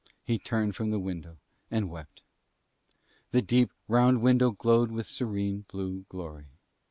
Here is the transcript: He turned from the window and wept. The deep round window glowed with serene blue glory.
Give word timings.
He 0.23 0.39
turned 0.39 0.75
from 0.75 0.89
the 0.89 0.97
window 0.97 1.37
and 1.69 1.87
wept. 1.87 2.23
The 3.29 3.43
deep 3.43 3.69
round 3.87 4.23
window 4.23 4.49
glowed 4.49 4.89
with 4.89 5.05
serene 5.05 5.63
blue 5.69 6.05
glory. 6.09 6.47